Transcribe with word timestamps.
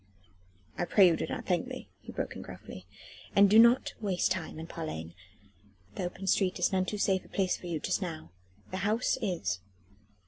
"I 0.79 0.85
pray 0.85 1.07
you 1.07 1.15
do 1.15 1.27
not 1.27 1.45
thank 1.45 1.67
me," 1.67 1.87
he 1.99 2.11
broke 2.11 2.35
in 2.35 2.41
gruffly, 2.41 2.87
"and 3.35 3.47
do 3.47 3.59
not 3.59 3.93
waste 4.01 4.31
time 4.31 4.57
in 4.57 4.65
parleying. 4.65 5.13
The 5.93 6.05
open 6.05 6.25
street 6.25 6.57
is 6.57 6.71
none 6.71 6.85
too 6.85 6.97
safe 6.97 7.23
a 7.23 7.29
place 7.29 7.55
for 7.55 7.67
you 7.67 7.79
just 7.79 8.01
now. 8.01 8.31
The 8.71 8.77
house 8.77 9.19
is." 9.21 9.59